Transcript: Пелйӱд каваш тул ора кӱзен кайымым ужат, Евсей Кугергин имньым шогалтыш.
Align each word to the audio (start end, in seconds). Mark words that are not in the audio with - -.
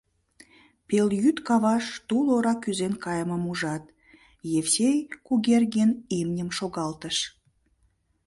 Пелйӱд 0.87 1.37
каваш 1.47 1.85
тул 2.07 2.25
ора 2.35 2.53
кӱзен 2.63 2.93
кайымым 3.03 3.43
ужат, 3.51 3.83
Евсей 4.59 4.97
Кугергин 5.25 5.91
имньым 6.19 6.49
шогалтыш. 6.57 7.17